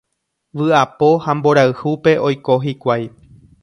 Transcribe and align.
Vy'apo 0.61 1.11
ha 1.27 1.37
mborayhúpe 1.43 2.19
oiko 2.31 2.61
hikuái. 2.67 3.11